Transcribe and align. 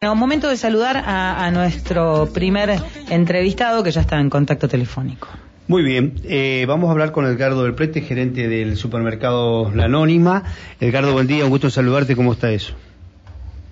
Bueno, 0.00 0.14
momento 0.14 0.48
de 0.48 0.56
saludar 0.56 0.96
a, 0.96 1.44
a 1.44 1.50
nuestro 1.50 2.28
primer 2.32 2.70
entrevistado 3.10 3.82
que 3.82 3.90
ya 3.90 4.00
está 4.02 4.20
en 4.20 4.30
contacto 4.30 4.68
telefónico. 4.68 5.26
Muy 5.66 5.82
bien, 5.82 6.14
eh, 6.22 6.66
vamos 6.68 6.86
a 6.88 6.92
hablar 6.92 7.10
con 7.10 7.26
Edgardo 7.26 7.64
del 7.64 7.74
Prete, 7.74 8.00
gerente 8.02 8.46
del 8.46 8.76
supermercado 8.76 9.72
La 9.74 9.86
Anónima. 9.86 10.44
Edgardo, 10.78 11.12
buen 11.14 11.26
día, 11.26 11.42
un 11.42 11.50
gusto 11.50 11.68
saludarte, 11.68 12.14
¿cómo 12.14 12.32
está 12.34 12.52
eso? 12.52 12.74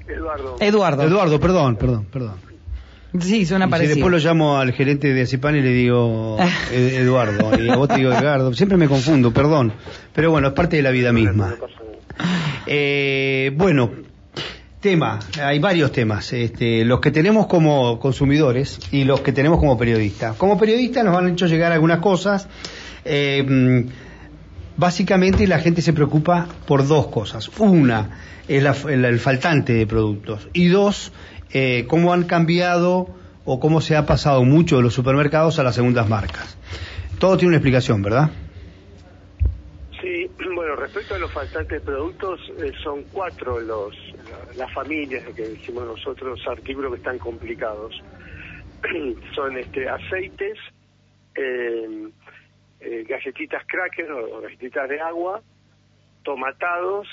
Eduardo. 0.09 0.57
Eduardo. 0.59 1.03
Eduardo, 1.05 1.39
perdón, 1.39 1.77
perdón, 1.77 2.07
perdón. 2.13 2.35
Sí, 3.21 3.47
suena 3.47 3.67
Y 3.67 3.69
si 3.69 3.71
parecido. 3.71 3.95
después 3.95 4.11
lo 4.11 4.19
llamo 4.19 4.59
al 4.59 4.73
gerente 4.73 5.15
de 5.15 5.23
Acipan 5.23 5.55
y 5.55 5.61
le 5.63 5.71
digo 5.71 6.39
Ed- 6.73 7.03
Eduardo, 7.03 7.53
y 7.63 7.69
a 7.69 7.77
vos 7.77 7.87
te 7.87 7.99
digo 7.99 8.11
Edgardo, 8.11 8.53
siempre 8.53 8.77
me 8.77 8.89
confundo, 8.89 9.33
perdón, 9.33 9.73
pero 10.13 10.33
bueno, 10.33 10.49
es 10.49 10.55
parte 10.55 10.75
de 10.75 10.83
la 10.83 10.91
vida 10.91 11.13
misma. 11.13 11.55
Eh, 12.67 13.53
bueno, 13.55 13.93
tema, 14.81 15.19
hay 15.43 15.59
varios 15.59 15.91
temas, 15.93 16.33
este, 16.33 16.85
los 16.85 17.01
que 17.01 17.11
tenemos 17.11 17.47
como 17.47 17.99
consumidores 17.99 18.79
y 18.93 19.05
los 19.05 19.21
que 19.21 19.33
tenemos 19.33 19.59
como 19.59 19.77
periodistas. 19.77 20.37
Como 20.37 20.59
periodistas 20.59 21.05
nos 21.05 21.17
han 21.17 21.29
hecho 21.29 21.47
llegar 21.47 21.73
algunas 21.73 21.99
cosas. 22.01 22.49
eh, 23.05 23.45
mm, 23.47 23.89
básicamente 24.77 25.47
la 25.47 25.59
gente 25.61 25.81
se 25.81 25.93
preocupa 25.93 26.47
por 26.67 26.87
dos 26.87 27.07
cosas. 27.07 27.49
Una, 27.59 28.11
es 28.49 28.63
la- 28.63 28.77
el, 28.93 29.05
el 29.05 29.19
faltante 29.21 29.73
de 29.73 29.87
productos. 29.87 30.49
Y 30.53 30.67
dos, 30.69 31.13
eh, 31.53 31.85
cómo 31.89 32.13
han 32.13 32.25
cambiado 32.25 33.09
o 33.45 33.61
cómo 33.61 33.81
se 33.81 33.97
ha 33.97 34.07
pasado 34.07 34.43
mucho 34.45 34.77
de 34.77 34.83
los 34.83 34.93
supermercados 34.93 35.59
a 35.59 35.63
las 35.63 35.77
segundas 35.77 36.09
marcas. 36.09 36.57
Todo 37.19 37.37
tiene 37.37 37.49
una 37.51 37.57
explicación, 37.59 38.03
¿verdad? 38.03 38.31
Respecto 40.87 41.17
a 41.17 41.19
los 41.19 41.33
faltantes 41.33 41.83
productos, 41.83 42.41
eh, 42.61 42.71
son 42.81 43.07
cuatro 43.11 43.59
los 43.59 43.93
la- 44.25 44.55
las 44.55 44.73
familias 44.73 45.25
que 45.35 45.49
decimos 45.49 45.85
nosotros, 45.85 46.41
artículos 46.47 46.93
que 46.93 46.99
están 46.99 47.19
complicados. 47.19 47.93
son 49.35 49.59
este 49.59 49.89
aceites, 49.89 50.57
eh, 51.35 52.09
eh, 52.79 53.05
galletitas 53.09 53.65
cracker 53.67 54.13
o, 54.13 54.41
galletitas 54.43 54.89
de 54.89 55.01
agua, 55.01 55.43
tomatados 56.23 57.09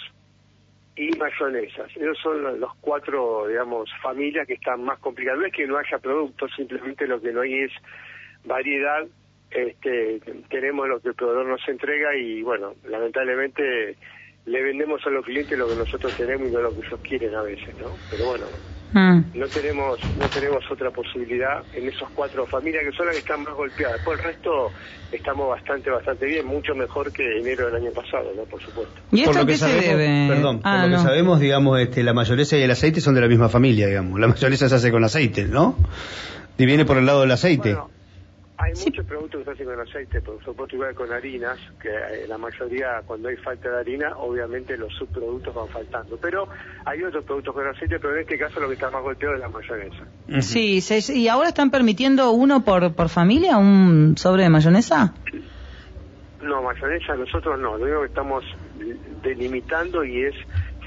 y 0.95 1.09
mayonesas. 1.17 1.89
Esos 1.97 2.19
son 2.19 2.59
los 2.59 2.75
cuatro, 2.79 3.47
digamos, 3.47 3.89
familias 4.03 4.45
que 4.45 4.53
están 4.53 4.83
más 4.83 4.99
complicadas. 4.99 5.39
No 5.39 5.47
es 5.47 5.53
que 5.53 5.65
no 5.65 5.77
haya 5.79 5.97
productos, 5.97 6.51
simplemente 6.55 7.07
lo 7.07 7.19
que 7.19 7.31
no 7.31 7.41
hay 7.41 7.55
es 7.63 7.71
variedad. 8.45 9.07
Este, 9.55 10.19
tenemos 10.49 10.87
lo 10.87 10.99
que 10.99 11.09
el 11.09 11.15
proveedor 11.15 11.45
nos 11.45 11.61
entrega 11.67 12.15
y, 12.15 12.41
bueno, 12.41 12.73
lamentablemente 12.89 13.95
le 14.45 14.61
vendemos 14.63 14.99
a 15.05 15.09
los 15.09 15.23
clientes 15.23 15.57
lo 15.57 15.67
que 15.67 15.75
nosotros 15.75 16.11
tenemos 16.17 16.49
y 16.49 16.51
no 16.51 16.61
lo 16.61 16.71
que 16.73 16.85
ellos 16.85 16.99
quieren 17.01 17.35
a 17.35 17.41
veces, 17.43 17.75
¿no? 17.79 17.89
Pero 18.11 18.25
bueno, 18.25 18.45
Mm. 18.95 19.23
no 19.33 19.47
tenemos 19.47 19.99
no 20.19 20.27
tenemos 20.29 20.63
otra 20.69 20.91
posibilidad 20.91 21.63
en 21.73 21.87
esos 21.89 22.07
cuatro 22.11 22.45
familias 22.45 22.83
que 22.83 22.91
son 22.95 23.07
las 23.07 23.15
que 23.15 23.21
están 23.21 23.41
más 23.43 23.55
golpeadas. 23.55 23.99
Por 24.05 24.19
el 24.19 24.23
resto 24.23 24.69
estamos 25.11 25.49
bastante 25.49 25.89
bastante 25.89 26.27
bien, 26.27 26.45
mucho 26.45 26.75
mejor 26.75 27.11
que 27.11 27.39
enero 27.39 27.65
del 27.67 27.75
año 27.77 27.91
pasado, 27.91 28.31
¿no? 28.35 28.43
Por 28.43 28.61
supuesto. 28.61 28.93
¿Y 29.11 29.21
esto 29.21 29.31
por 29.31 29.41
lo 29.41 29.47
que 29.47 29.57
se 29.57 29.67
debe? 29.67 30.27
perdón, 30.29 30.61
Ah, 30.63 30.81
por 30.81 30.91
lo 30.91 30.97
no. 30.97 31.01
que 31.01 31.09
sabemos, 31.09 31.39
digamos, 31.39 31.79
este, 31.79 32.03
la 32.03 32.13
mayonesa 32.13 32.55
y 32.55 32.61
el 32.61 32.69
aceite 32.69 33.01
son 33.01 33.15
de 33.15 33.21
la 33.21 33.27
misma 33.27 33.49
familia, 33.49 33.87
digamos. 33.87 34.19
La 34.19 34.27
mayonesa 34.27 34.69
se 34.69 34.75
hace 34.75 34.91
con 34.91 35.03
aceite, 35.03 35.45
¿no? 35.45 35.75
Y 36.59 36.65
viene 36.67 36.85
por 36.85 36.97
el 36.97 37.07
lado 37.07 37.21
del 37.21 37.31
aceite. 37.31 37.73
Bueno, 37.73 37.89
hay 38.57 38.75
Sí. 38.75 38.85
muchos 38.89 39.05
productos 39.05 39.39
que 39.39 39.45
se 39.45 39.51
hacen 39.51 39.65
con 39.65 39.79
aceite, 39.81 40.21
por 40.21 40.43
supuesto 40.43 40.75
igual 40.75 40.93
con 40.95 41.11
harinas, 41.11 41.57
que 41.81 41.89
eh, 41.89 42.27
la 42.27 42.37
mayoría 42.37 43.01
cuando 43.05 43.29
hay 43.29 43.35
falta 43.37 43.69
de 43.69 43.79
harina, 43.79 44.15
obviamente 44.17 44.77
los 44.77 44.93
subproductos 44.93 45.53
van 45.55 45.67
faltando. 45.69 46.17
Pero 46.21 46.47
hay 46.85 47.03
otros 47.03 47.23
productos 47.25 47.53
con 47.55 47.67
aceite, 47.67 47.99
pero 47.99 48.13
en 48.15 48.21
este 48.21 48.37
caso 48.37 48.59
lo 48.59 48.67
que 48.67 48.75
está 48.75 48.91
más 48.91 49.01
golpeado 49.01 49.33
es 49.35 49.41
la 49.41 49.49
mayonesa. 49.49 50.05
Sí, 50.41 50.81
se- 50.81 51.13
¿y 51.17 51.27
ahora 51.27 51.49
están 51.49 51.71
permitiendo 51.71 52.31
uno 52.31 52.63
por, 52.63 52.93
por 52.93 53.09
familia, 53.09 53.57
un 53.57 54.15
sobre 54.17 54.43
de 54.43 54.49
mayonesa? 54.49 55.13
No, 56.41 56.61
mayonesa 56.61 57.15
nosotros 57.15 57.59
no, 57.59 57.77
lo 57.77 57.83
único 57.85 58.01
que 58.01 58.07
estamos 58.07 58.43
delimitando 59.23 60.03
y 60.03 60.23
es 60.25 60.35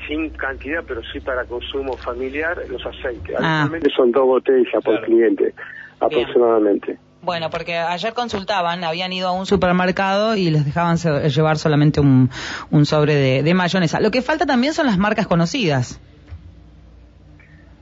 sin 0.07 0.31
cantidad, 0.31 0.85
pero 0.87 1.01
sí 1.13 1.19
para 1.21 1.45
consumo 1.47 1.97
familiar, 1.97 2.63
los 2.69 2.85
aceites. 2.87 3.35
Ah. 3.41 3.63
Actualmente 3.63 3.91
son 3.97 4.13
dos 4.13 4.25
botellas 4.25 4.73
por 4.85 4.95
Claro. 4.99 5.03
cliente, 5.07 5.55
aproximadamente. 5.99 6.99
Bueno, 7.27 7.51
porque 7.51 7.77
ayer 7.77 8.15
consultaban, 8.15 8.85
habían 8.85 9.13
ido 9.13 9.27
a 9.29 9.33
un 9.33 9.47
supermercado 9.47 10.37
y 10.37 10.49
les 10.51 10.65
dejaban 10.65 10.97
se- 10.97 11.29
llevar 11.29 11.57
solamente 11.59 12.01
un, 12.01 12.31
un 12.71 12.87
sobre 12.87 13.15
de, 13.17 13.43
de 13.43 13.53
mayonesa. 13.53 13.99
Lo 14.01 14.13
que 14.13 14.23
falta 14.23 14.47
también 14.47 14.73
son 14.73 14.87
las 14.87 14.97
marcas 14.97 15.27
conocidas. 15.27 16.01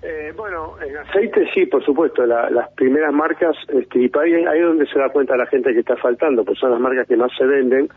Eh, 0.03 0.32
bueno, 0.37 0.75
en 0.87 0.97
aceite 0.97 1.47
sí, 1.55 1.66
por 1.66 1.84
supuesto, 1.84 2.25
la- 2.27 2.49
las 2.50 2.71
primeras 2.72 3.12
marcas, 3.12 3.55
este, 3.69 4.00
y 4.00 4.10
ahí, 4.19 4.32
ahí 4.47 4.59
es 4.60 4.65
donde 4.66 4.87
se 4.87 4.99
da 4.99 5.10
cuenta 5.10 5.37
la 5.37 5.47
gente 5.47 5.72
que 5.75 5.81
está 5.81 5.97
faltando, 5.99 6.43
pues 6.44 6.59
son 6.59 6.71
las 6.71 6.81
marcas 6.81 7.06
que 7.06 7.16
más 7.16 7.31
se 7.37 7.44
venden, 7.44 7.88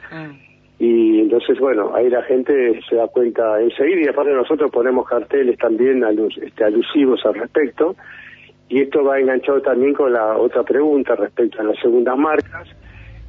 y 0.79 1.21
entonces, 1.21 1.57
bueno, 1.59 1.95
ahí 1.95 2.09
la 2.09 2.23
gente 2.23 2.79
se 2.89 2.95
da 2.97 3.07
cuenta 3.07 3.59
enseguida, 3.61 4.01
y 4.05 4.07
aparte 4.09 4.31
nosotros 4.33 4.69
ponemos 4.71 5.07
carteles 5.07 5.57
también 5.57 6.01
alus- 6.03 6.37
este, 6.41 6.63
alusivos 6.65 7.25
al 7.25 7.35
respecto, 7.35 7.95
y 8.69 8.81
esto 8.81 9.03
va 9.03 9.19
enganchado 9.19 9.61
también 9.61 9.93
con 9.93 10.11
la 10.13 10.37
otra 10.37 10.63
pregunta 10.63 11.15
respecto 11.15 11.61
a 11.61 11.63
las 11.63 11.79
segundas 11.79 12.17
marcas. 12.17 12.67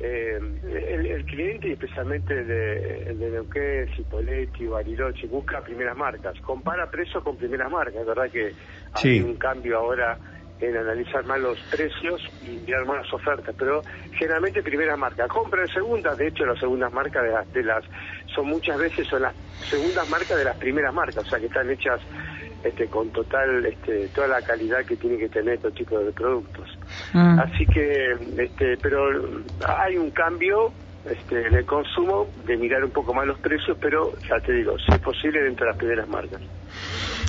Eh, 0.01 0.39
el, 0.91 1.07
el 1.07 1.25
cliente, 1.25 1.73
especialmente 1.73 2.33
el 2.39 2.47
de, 2.47 3.15
de 3.15 3.31
Neuquén, 3.31 3.89
Cipoletti, 3.97 4.67
Bariloche, 4.67 5.27
busca 5.27 5.61
primeras 5.61 5.97
marcas, 5.97 6.41
compara 6.41 6.89
precios 6.89 7.23
con 7.25 7.37
primeras 7.37 7.69
marcas, 7.71 7.97
es 8.03 8.07
verdad 8.07 8.31
que 8.31 8.53
Sí. 8.97 9.09
hay 9.09 9.21
un 9.23 9.35
cambio 9.37 9.79
ahora 9.79 10.17
en 10.61 10.77
analizar 10.77 11.25
más 11.25 11.41
los 11.41 11.59
precios 11.71 12.21
y 12.45 12.51
mirar 12.65 12.85
más 12.87 12.99
las 13.05 13.13
ofertas, 13.13 13.55
pero 13.59 13.83
generalmente 14.13 14.63
primera 14.63 14.97
marca. 14.97 15.27
Compra 15.29 15.63
en 15.63 15.69
segunda, 15.69 16.15
de 16.17 16.29
hecho 16.29 16.45
las 16.47 16.59
segundas 16.59 16.93
marcas 16.93 17.23
de 17.25 17.31
las, 17.31 17.53
de 17.53 17.63
las 17.65 17.85
son 18.35 18.47
muchas 18.47 18.79
veces 18.79 19.07
son 19.09 19.23
las 19.23 19.35
segundas 19.69 20.09
marcas 20.11 20.37
de 20.37 20.45
las 20.45 20.57
primeras 20.59 20.93
marcas, 20.95 21.19
o 21.25 21.29
sea 21.29 21.39
que 21.41 21.47
están 21.47 21.71
hechas 21.71 22.01
este, 22.65 22.87
con 22.87 23.11
total, 23.11 23.65
este, 23.67 24.09
toda 24.09 24.29
la 24.29 24.43
calidad 24.43 24.85
que 24.85 24.97
tiene 24.97 25.19
que 25.19 25.29
tener 25.29 25.55
este 25.55 25.71
tipo 25.73 25.99
de 25.99 26.13
productos. 26.13 26.69
Mm. 27.13 27.39
Así 27.39 27.67
que, 27.67 28.13
este, 28.37 28.77
pero 28.83 29.09
hay 29.67 29.97
un 29.97 30.11
cambio 30.11 30.73
este, 31.09 31.47
en 31.47 31.55
el 31.55 31.65
consumo 31.65 32.29
de 32.47 32.57
mirar 32.57 32.85
un 32.85 32.91
poco 32.91 33.15
más 33.15 33.27
los 33.27 33.39
precios, 33.39 33.77
pero 33.81 34.13
ya 34.29 34.41
te 34.45 34.53
digo, 34.53 34.77
si 34.79 34.93
es 34.93 34.99
posible 34.99 35.43
dentro 35.43 35.67
de 35.67 35.71
las 35.71 35.79
primeras 35.79 36.09
marcas. 36.09 36.41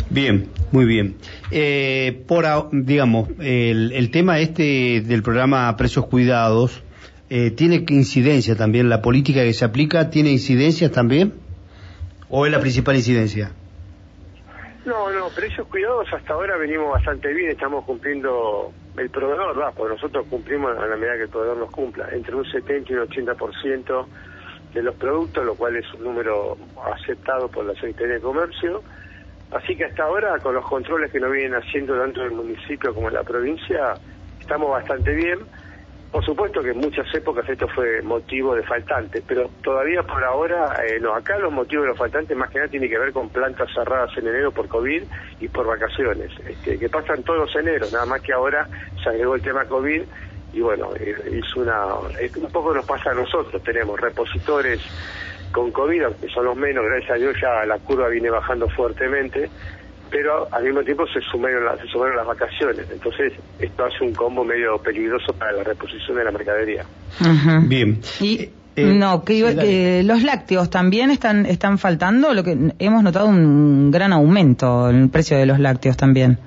Bien, 0.09 0.49
muy 0.71 0.85
bien. 0.85 1.17
Eh, 1.51 2.23
por, 2.27 2.45
digamos, 2.71 3.29
el, 3.39 3.91
el 3.91 4.09
tema 4.09 4.39
este 4.39 5.01
del 5.01 5.21
programa 5.21 5.75
Precios 5.77 6.07
Cuidados, 6.07 6.83
eh, 7.29 7.51
¿tiene 7.51 7.85
incidencia 7.89 8.55
también? 8.55 8.89
¿La 8.89 9.03
política 9.03 9.43
que 9.43 9.53
se 9.53 9.63
aplica 9.63 10.09
tiene 10.09 10.31
incidencias 10.31 10.91
también? 10.91 11.33
¿O 12.27 12.45
es 12.45 12.51
la 12.51 12.59
principal 12.59 12.95
incidencia? 12.95 13.51
No, 14.85 15.09
no, 15.11 15.27
precios 15.29 15.67
cuidados 15.67 16.07
hasta 16.13 16.33
ahora 16.33 16.57
venimos 16.57 16.91
bastante 16.91 17.33
bien, 17.33 17.51
estamos 17.51 17.83
cumpliendo 17.85 18.71
el 18.97 19.09
proveedor, 19.09 19.59
va, 19.59 19.71
porque 19.71 19.95
nosotros 19.95 20.25
cumplimos 20.27 20.77
a 20.77 20.87
la 20.87 20.95
medida 20.95 21.15
que 21.15 21.23
el 21.23 21.29
proveedor 21.29 21.57
nos 21.57 21.71
cumpla, 21.71 22.07
entre 22.11 22.35
un 22.35 22.45
70 22.45 22.91
y 22.91 22.95
un 22.95 23.07
80% 23.07 24.07
de 24.73 24.83
los 24.83 24.95
productos, 24.95 25.45
lo 25.45 25.55
cual 25.55 25.75
es 25.75 25.93
un 25.93 26.03
número 26.03 26.57
aceptado 26.93 27.49
por 27.49 27.65
la 27.65 27.73
Secretaría 27.73 28.15
de 28.15 28.21
Comercio. 28.21 28.83
Así 29.51 29.75
que 29.75 29.85
hasta 29.85 30.03
ahora, 30.03 30.39
con 30.39 30.53
los 30.53 30.65
controles 30.65 31.11
que 31.11 31.19
nos 31.19 31.31
vienen 31.31 31.55
haciendo 31.55 31.97
tanto 31.99 32.23
el 32.23 32.31
municipio 32.31 32.93
como 32.93 33.07
en 33.09 33.15
la 33.15 33.23
provincia, 33.23 33.95
estamos 34.39 34.69
bastante 34.69 35.11
bien. 35.13 35.39
Por 36.11 36.25
supuesto 36.25 36.63
que 36.63 36.71
en 36.71 36.79
muchas 36.79 37.13
épocas 37.13 37.47
esto 37.47 37.67
fue 37.67 38.01
motivo 38.01 38.55
de 38.55 38.63
faltantes, 38.63 39.23
pero 39.27 39.47
todavía 39.63 40.01
por 40.01 40.23
ahora, 40.23 40.81
eh, 40.87 40.99
no, 40.99 41.13
acá 41.13 41.37
los 41.37 41.53
motivos 41.53 41.83
de 41.83 41.89
los 41.89 41.97
faltantes 41.99 42.35
más 42.35 42.49
que 42.49 42.57
nada 42.57 42.69
tienen 42.69 42.89
que 42.89 42.97
ver 42.97 43.13
con 43.13 43.29
plantas 43.29 43.71
cerradas 43.71 44.09
en 44.17 44.27
enero 44.27 44.51
por 44.51 44.67
COVID 44.67 45.03
y 45.39 45.47
por 45.49 45.67
vacaciones, 45.67 46.31
este, 46.47 46.79
que 46.79 46.89
pasan 46.89 47.21
todos 47.21 47.41
los 47.41 47.55
eneros, 47.55 47.93
nada 47.93 48.07
más 48.07 48.21
que 48.21 48.33
ahora 48.33 48.67
se 49.03 49.09
agregó 49.09 49.35
el 49.35 49.41
tema 49.43 49.65
COVID 49.65 50.01
y 50.51 50.61
bueno, 50.61 50.89
eh, 50.99 51.15
es 51.31 51.55
una, 51.55 51.85
un 51.93 52.51
poco 52.51 52.73
nos 52.73 52.85
pasa 52.85 53.11
a 53.11 53.13
nosotros, 53.13 53.61
tenemos 53.61 53.99
repositores 53.99 54.81
con 55.51 55.71
COVID, 55.71 56.05
aunque 56.05 56.27
son 56.29 56.45
los 56.45 56.55
menos, 56.55 56.85
gracias 56.85 57.11
a 57.11 57.15
Dios 57.15 57.35
ya 57.39 57.65
la 57.67 57.77
curva 57.77 58.07
viene 58.07 58.31
bajando 58.31 58.67
fuertemente, 58.69 59.47
pero 60.11 60.47
al 60.51 60.63
mismo 60.63 60.81
tiempo 60.83 61.05
se 61.07 61.21
sumaron, 61.31 61.65
las- 61.65 61.79
se 61.79 61.87
sumaron 61.87 62.15
las 62.15 62.25
vacaciones, 62.27 62.85
entonces 62.91 63.33
esto 63.59 63.85
hace 63.85 64.03
un 64.03 64.13
combo 64.13 64.43
medio 64.43 64.77
peligroso 64.79 65.33
para 65.33 65.51
la 65.53 65.63
reposición 65.63 66.17
de 66.17 66.23
la 66.23 66.31
mercadería. 66.31 66.83
Bien. 67.67 67.99
Y 68.19 68.39
Eh, 68.41 68.51
eh, 68.75 68.93
no, 68.93 69.23
iba- 69.27 69.53
que 69.55 70.03
los 70.05 70.23
lácteos 70.23 70.69
también 70.69 71.11
están 71.11 71.45
están 71.45 71.77
faltando, 71.77 72.33
lo 72.33 72.43
que 72.43 72.57
hemos 72.79 73.03
notado 73.03 73.27
un 73.27 73.91
gran 73.91 74.13
aumento 74.13 74.89
en 74.89 75.03
el 75.03 75.09
precio 75.09 75.37
de 75.37 75.45
los 75.45 75.59
lácteos 75.59 75.97
también. 75.97 76.37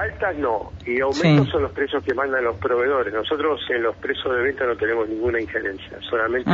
Faltas 0.00 0.34
no, 0.38 0.72
y 0.86 0.98
aumentos 0.98 1.50
son 1.50 1.60
los 1.64 1.72
precios 1.72 2.02
que 2.02 2.14
mandan 2.14 2.42
los 2.42 2.56
proveedores. 2.56 3.12
Nosotros 3.12 3.60
en 3.68 3.82
los 3.82 3.94
precios 3.96 4.34
de 4.34 4.44
venta 4.44 4.64
no 4.64 4.74
tenemos 4.74 5.06
ninguna 5.06 5.38
injerencia, 5.38 5.98
solamente 6.08 6.50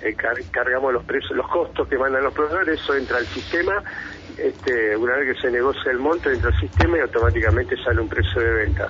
eh, 0.00 0.14
cargamos 0.52 0.92
los 0.92 1.02
precios, 1.02 1.32
los 1.32 1.48
costos 1.48 1.88
que 1.88 1.98
mandan 1.98 2.22
los 2.22 2.32
proveedores, 2.32 2.80
eso 2.80 2.94
entra 2.94 3.16
al 3.16 3.26
sistema, 3.26 3.82
este, 4.36 4.96
una 4.96 5.16
vez 5.16 5.34
que 5.34 5.42
se 5.42 5.50
negocia 5.50 5.90
el 5.90 5.98
monto 5.98 6.30
entra 6.30 6.50
al 6.50 6.60
sistema 6.60 6.98
y 6.98 7.00
automáticamente 7.00 7.76
sale 7.82 8.00
un 8.00 8.08
precio 8.08 8.40
de 8.40 8.50
venta. 8.52 8.88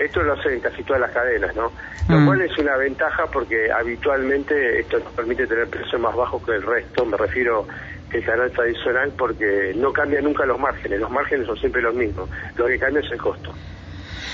Esto 0.00 0.20
lo 0.24 0.32
hacen 0.32 0.54
en 0.54 0.60
casi 0.60 0.82
todas 0.82 1.00
las 1.00 1.12
cadenas, 1.12 1.54
¿no? 1.54 1.70
Lo 2.08 2.18
mm. 2.18 2.26
cual 2.26 2.42
es 2.42 2.58
una 2.58 2.76
ventaja 2.76 3.26
porque 3.32 3.70
habitualmente 3.70 4.80
esto 4.80 4.98
nos 4.98 5.12
permite 5.12 5.46
tener 5.46 5.68
precios 5.68 6.00
más 6.00 6.16
bajos 6.16 6.44
que 6.44 6.56
el 6.56 6.62
resto, 6.62 7.06
me 7.06 7.16
refiero 7.16 7.68
que 8.10 8.18
el 8.18 8.24
canal 8.24 8.50
tradicional 8.52 9.12
porque 9.16 9.72
no 9.76 9.92
cambia 9.92 10.20
nunca 10.20 10.46
los 10.46 10.58
márgenes, 10.58 11.00
los 11.00 11.10
márgenes 11.10 11.46
son 11.46 11.56
siempre 11.56 11.82
los 11.82 11.94
mismos, 11.94 12.28
lo 12.56 12.66
que 12.66 12.78
cambia 12.78 13.00
es 13.00 13.12
el 13.12 13.18
costo. 13.18 13.52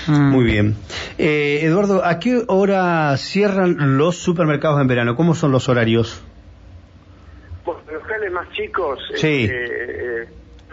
Mm. 0.07 0.29
Muy 0.31 0.43
bien. 0.45 0.75
Eh, 1.17 1.61
Eduardo, 1.63 2.05
¿a 2.05 2.19
qué 2.19 2.43
hora 2.47 3.15
cierran 3.17 3.97
los 3.97 4.17
supermercados 4.17 4.79
en 4.81 4.87
verano? 4.87 5.15
¿Cómo 5.15 5.33
son 5.33 5.51
los 5.51 5.67
horarios? 5.67 6.23
Bueno, 7.65 7.81
los 7.85 8.01
locales 8.01 8.31
más 8.31 8.49
chicos, 8.51 8.99
sí. 9.15 9.49
eh, 9.51 10.27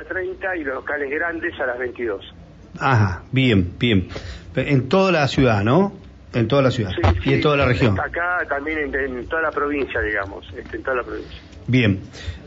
30 0.08 0.56
y 0.56 0.64
los 0.64 0.74
locales 0.74 1.10
grandes 1.10 1.58
a 1.60 1.66
las 1.66 1.78
22. 1.78 2.34
Ajá, 2.78 3.22
bien, 3.32 3.72
bien. 3.78 4.08
En 4.56 4.88
toda 4.88 5.12
la 5.12 5.28
ciudad, 5.28 5.62
¿no? 5.62 5.92
En 6.34 6.48
toda 6.48 6.62
la 6.62 6.70
ciudad. 6.70 6.92
y 7.24 7.34
en 7.34 7.40
toda 7.40 7.56
la 7.56 7.66
región. 7.66 7.98
Acá 7.98 8.38
también 8.48 8.94
en, 8.94 9.26
toda 9.26 9.42
la 9.42 9.50
provincia, 9.50 10.00
digamos, 10.00 10.46
este, 10.56 10.76
en 10.76 10.82
toda 10.82 10.96
la 10.96 11.02
provincia. 11.02 11.38
Bien, 11.66 12.00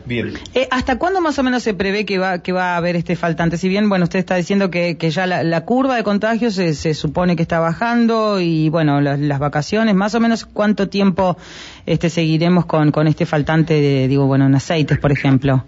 bien. 0.05 0.33
Eh, 0.53 0.67
¿Hasta 0.71 0.97
cuándo 0.97 1.21
más 1.21 1.39
o 1.39 1.43
menos 1.43 1.63
se 1.63 1.73
prevé 1.73 2.05
que 2.05 2.17
va 2.17 2.39
que 2.39 2.51
va 2.51 2.73
a 2.73 2.77
haber 2.77 2.95
este 2.95 3.15
faltante? 3.15 3.57
Si 3.57 3.69
bien, 3.69 3.87
bueno, 3.87 4.03
usted 4.03 4.19
está 4.19 4.35
diciendo 4.35 4.69
que, 4.69 4.97
que 4.97 5.09
ya 5.09 5.25
la, 5.25 5.61
curva 5.61 5.95
de 5.95 6.03
contagios 6.03 6.55
se, 6.55 6.73
se, 6.73 6.93
supone 6.93 7.35
que 7.35 7.43
está 7.43 7.59
bajando 7.59 8.39
y, 8.41 8.69
bueno, 8.69 8.99
las, 9.01 9.39
vacaciones, 9.39 9.95
más 9.95 10.15
o 10.15 10.19
menos 10.19 10.45
cuánto 10.45 10.89
tiempo 10.89 11.37
este 11.85 12.09
seguiremos 12.09 12.65
con, 12.65 12.91
con 12.91 13.07
este 13.07 13.25
faltante 13.25 13.75
de, 13.75 14.07
digo, 14.07 14.25
bueno, 14.25 14.47
en 14.47 14.55
aceites, 14.55 14.97
por 14.97 15.11
ejemplo. 15.11 15.63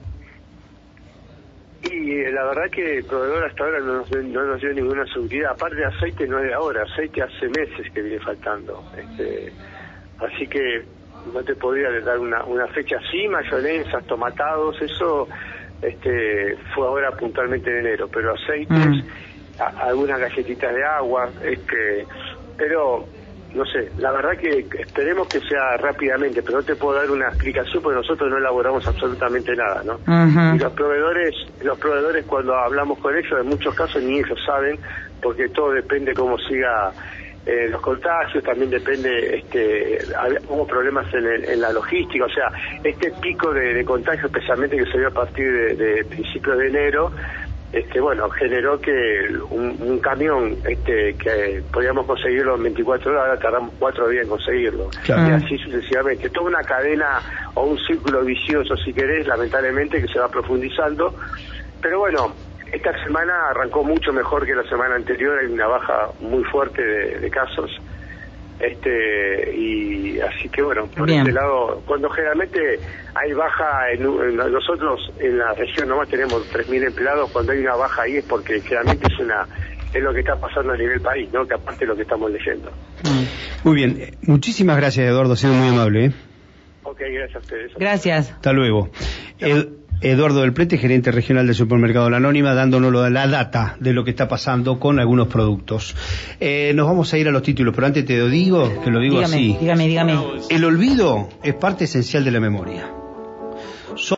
Y 2.17 2.31
la 2.31 2.45
verdad 2.45 2.69
que 2.71 2.97
el 2.97 3.05
proveedor 3.05 3.45
hasta 3.45 3.63
ahora 3.63 3.79
no 3.79 3.93
nos, 3.93 4.61
dio 4.61 4.73
ninguna 4.73 5.05
seguridad. 5.13 5.51
Aparte 5.51 5.75
de 5.75 5.85
aceite 5.85 6.27
no 6.27 6.39
es 6.39 6.45
de 6.45 6.53
ahora, 6.53 6.83
aceite 6.83 7.21
hace 7.21 7.47
meses 7.47 7.91
que 7.93 8.01
viene 8.01 8.19
faltando. 8.19 8.83
Este, 8.97 9.51
así 10.19 10.47
que 10.47 10.83
no 11.31 11.43
te 11.43 11.55
podría 11.55 11.91
dar 12.01 12.17
una, 12.17 12.43
una 12.45 12.67
fecha 12.69 12.97
así, 12.97 13.27
mayonesas, 13.27 14.03
tomatados, 14.05 14.81
eso 14.81 15.27
este, 15.81 16.57
fue 16.73 16.87
ahora 16.87 17.11
puntualmente 17.11 17.69
en 17.69 17.85
enero, 17.85 18.07
pero 18.07 18.33
aceites, 18.33 18.77
mm. 18.77 19.79
algunas 19.79 20.19
galletitas 20.19 20.73
de 20.73 20.83
agua, 20.83 21.29
este, 21.43 22.07
pero 22.57 23.05
no 23.57 23.65
sé, 23.65 23.91
la 23.97 24.11
verdad 24.11 24.37
que 24.37 24.65
esperemos 24.79 25.27
que 25.27 25.39
sea 25.41 25.77
rápidamente, 25.77 26.41
pero 26.43 26.59
no 26.59 26.63
te 26.63 26.75
puedo 26.75 26.97
dar 26.97 27.09
una 27.09 27.27
explicación 27.27 27.81
porque 27.81 27.97
nosotros 27.97 28.29
no 28.29 28.37
elaboramos 28.37 28.87
absolutamente 28.87 29.55
nada, 29.55 29.83
¿no? 29.83 29.99
Y 30.55 30.59
los 30.59 30.71
proveedores, 30.73 31.33
los 31.63 31.77
proveedores 31.79 32.25
cuando 32.25 32.55
hablamos 32.55 32.99
con 32.99 33.17
ellos, 33.17 33.41
en 33.41 33.47
muchos 33.47 33.73
casos 33.73 34.01
ni 34.03 34.19
ellos 34.19 34.39
saben, 34.45 34.79
porque 35.21 35.49
todo 35.49 35.71
depende 35.71 36.13
cómo 36.13 36.37
siga 36.37 36.91
eh, 37.47 37.67
los 37.69 37.81
contagios, 37.81 38.43
también 38.43 38.69
depende, 38.69 39.37
este, 39.37 39.99
hubo 40.49 40.67
problemas 40.67 41.05
en, 41.13 41.59
la 41.61 41.71
logística, 41.71 42.25
o 42.25 42.29
sea, 42.29 42.51
este 42.83 43.11
pico 43.21 43.53
de, 43.53 43.73
de 43.73 43.85
contagio, 43.85 44.27
especialmente 44.27 44.77
que 44.77 44.85
se 44.85 44.97
dio 44.99 45.07
a 45.07 45.11
partir 45.11 45.51
de, 45.51 45.75
de 45.75 46.05
principios 46.05 46.57
de 46.57 46.67
enero, 46.67 47.11
este, 47.73 47.99
bueno, 47.99 48.29
generó 48.29 48.79
que 48.79 49.27
un, 49.49 49.99
camión 49.99 50.55
este, 50.67 51.15
que 51.15 51.61
podíamos 51.71 52.05
conseguirlo 52.05 52.55
en 52.55 52.63
24 52.63 53.11
horas, 53.11 53.23
ahora 53.23 53.39
tardamos 53.39 53.73
cuatro 53.77 54.07
días 54.07 54.23
en 54.23 54.29
conseguirlo. 54.29 54.89
Y 55.07 55.11
así 55.11 55.57
sucesivamente. 55.57 56.29
Toda 56.29 56.47
una 56.47 56.63
cadena 56.63 57.19
o 57.55 57.63
un 57.65 57.77
círculo 57.79 58.23
vicioso, 58.23 58.75
si 58.77 58.93
querés, 58.93 59.27
lamentablemente, 59.27 60.01
que 60.01 60.07
se 60.07 60.19
va 60.19 60.29
profundizando. 60.29 61.13
Pero 61.81 61.99
bueno, 61.99 62.33
esta 62.71 62.91
semana 63.03 63.49
arrancó 63.49 63.83
mucho 63.83 64.13
mejor 64.13 64.45
que 64.45 64.55
la 64.55 64.63
semana 64.63 64.95
anterior, 64.95 65.37
hay 65.37 65.47
una 65.51 65.67
baja 65.67 66.09
muy 66.21 66.43
fuerte 66.45 66.81
de 66.81 67.29
casos 67.29 67.69
este 68.59 69.55
y 69.55 70.19
así 70.19 70.49
que 70.49 70.61
bueno 70.63 70.87
por 70.87 71.09
este 71.09 71.31
lado 71.31 71.81
cuando 71.85 72.09
generalmente 72.09 72.79
hay 73.13 73.33
baja 73.33 73.91
en, 73.91 74.35
nosotros 74.35 75.11
en 75.19 75.37
la 75.37 75.53
región 75.53 75.89
nomás 75.89 76.09
tenemos 76.09 76.51
3.000 76.51 76.87
empleados 76.87 77.31
cuando 77.31 77.51
hay 77.51 77.59
una 77.59 77.75
baja 77.75 78.03
ahí 78.03 78.17
es 78.17 78.25
porque 78.25 78.59
generalmente 78.61 79.07
es 79.13 79.19
una 79.19 79.47
es 79.93 80.03
lo 80.03 80.13
que 80.13 80.19
está 80.19 80.35
pasando 80.35 80.73
a 80.73 80.77
nivel 80.77 80.99
país 81.01 81.31
no 81.31 81.45
que 81.45 81.53
aparte 81.53 81.81
de 81.81 81.87
lo 81.87 81.95
que 81.95 82.01
estamos 82.01 82.31
leyendo. 82.31 82.71
Muy 83.63 83.75
bien. 83.75 84.17
Muchísimas 84.23 84.77
gracias 84.77 85.07
Eduardo 85.07 85.33
ha 85.33 85.37
sido 85.37 85.53
muy 85.53 85.69
amable 85.69 86.05
¿eh? 86.05 86.11
ok 86.83 86.99
gracias 86.99 87.35
a 87.35 87.39
ustedes. 87.39 87.71
Gracias. 87.77 88.31
Hasta 88.31 88.53
luego 88.53 88.89
Eduardo 90.01 90.41
del 90.41 90.53
Prete, 90.53 90.77
gerente 90.77 91.11
regional 91.11 91.47
del 91.47 91.55
supermercado 91.55 92.09
La 92.09 92.17
Anónima, 92.17 92.53
dándonos 92.53 93.11
la 93.11 93.27
data 93.27 93.75
de 93.79 93.93
lo 93.93 94.03
que 94.03 94.11
está 94.11 94.27
pasando 94.27 94.79
con 94.79 94.99
algunos 94.99 95.27
productos. 95.27 95.95
Eh, 96.39 96.71
nos 96.75 96.87
vamos 96.87 97.13
a 97.13 97.17
ir 97.17 97.27
a 97.27 97.31
los 97.31 97.41
títulos, 97.41 97.73
pero 97.73 97.87
antes 97.87 98.05
te 98.05 98.17
lo 98.17 98.29
digo, 98.29 98.81
que 98.83 98.91
lo 98.91 98.99
digo 98.99 99.19
así. 99.19 99.57
Dígame, 99.59 99.87
dígame. 99.87 100.17
El 100.49 100.65
olvido 100.65 101.29
es 101.43 101.55
parte 101.55 101.85
esencial 101.85 102.23
de 102.23 102.31
la 102.31 102.39
memoria. 102.39 102.96